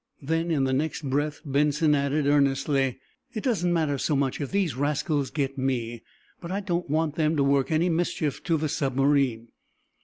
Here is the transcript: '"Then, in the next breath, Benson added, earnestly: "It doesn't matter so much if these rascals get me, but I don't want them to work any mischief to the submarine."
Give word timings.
'"Then, 0.23 0.49
in 0.49 0.63
the 0.63 0.73
next 0.73 1.03
breath, 1.03 1.41
Benson 1.45 1.93
added, 1.93 2.25
earnestly: 2.25 2.97
"It 3.35 3.43
doesn't 3.43 3.71
matter 3.71 3.99
so 3.99 4.15
much 4.15 4.41
if 4.41 4.49
these 4.49 4.75
rascals 4.75 5.29
get 5.29 5.59
me, 5.59 6.01
but 6.39 6.49
I 6.51 6.59
don't 6.59 6.89
want 6.89 7.17
them 7.17 7.35
to 7.37 7.43
work 7.43 7.69
any 7.71 7.87
mischief 7.87 8.41
to 8.45 8.57
the 8.57 8.67
submarine." 8.67 9.49